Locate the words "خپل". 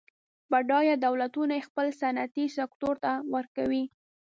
1.69-1.87